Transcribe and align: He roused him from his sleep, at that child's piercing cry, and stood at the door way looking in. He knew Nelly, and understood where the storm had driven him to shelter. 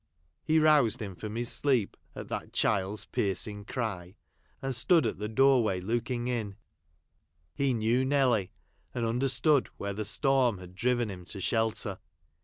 He 0.43 0.57
roused 0.57 0.99
him 0.99 1.15
from 1.15 1.35
his 1.35 1.51
sleep, 1.51 1.95
at 2.15 2.27
that 2.29 2.53
child's 2.53 3.05
piercing 3.05 3.65
cry, 3.65 4.15
and 4.59 4.73
stood 4.75 5.05
at 5.05 5.19
the 5.19 5.29
door 5.29 5.61
way 5.61 5.79
looking 5.79 6.27
in. 6.27 6.55
He 7.53 7.75
knew 7.75 8.03
Nelly, 8.03 8.51
and 8.95 9.05
understood 9.05 9.69
where 9.77 9.93
the 9.93 10.03
storm 10.05 10.57
had 10.57 10.73
driven 10.73 11.11
him 11.11 11.23
to 11.25 11.39
shelter. 11.39 11.99